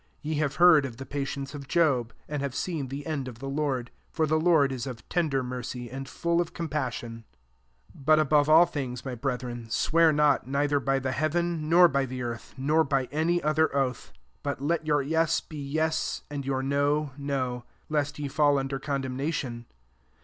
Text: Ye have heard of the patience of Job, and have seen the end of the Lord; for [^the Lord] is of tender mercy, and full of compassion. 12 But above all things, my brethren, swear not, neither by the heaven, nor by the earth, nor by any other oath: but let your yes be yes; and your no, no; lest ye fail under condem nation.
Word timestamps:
Ye 0.23 0.33
have 0.37 0.55
heard 0.55 0.83
of 0.83 0.97
the 0.97 1.05
patience 1.05 1.53
of 1.53 1.67
Job, 1.67 2.11
and 2.27 2.41
have 2.41 2.55
seen 2.55 2.87
the 2.87 3.05
end 3.05 3.27
of 3.27 3.37
the 3.37 3.47
Lord; 3.47 3.91
for 4.09 4.25
[^the 4.25 4.41
Lord] 4.41 4.71
is 4.71 4.87
of 4.87 5.07
tender 5.09 5.43
mercy, 5.43 5.91
and 5.91 6.09
full 6.09 6.41
of 6.41 6.55
compassion. 6.55 7.23
12 7.93 8.05
But 8.05 8.17
above 8.19 8.49
all 8.49 8.65
things, 8.65 9.05
my 9.05 9.13
brethren, 9.13 9.69
swear 9.69 10.11
not, 10.11 10.47
neither 10.47 10.79
by 10.79 10.97
the 10.97 11.11
heaven, 11.11 11.69
nor 11.69 11.87
by 11.87 12.07
the 12.07 12.23
earth, 12.23 12.55
nor 12.57 12.83
by 12.83 13.09
any 13.11 13.43
other 13.43 13.75
oath: 13.75 14.11
but 14.41 14.59
let 14.59 14.87
your 14.87 15.03
yes 15.03 15.39
be 15.39 15.61
yes; 15.63 16.23
and 16.31 16.47
your 16.47 16.63
no, 16.63 17.11
no; 17.15 17.63
lest 17.87 18.17
ye 18.17 18.27
fail 18.27 18.57
under 18.57 18.79
condem 18.79 19.13
nation. 19.15 19.67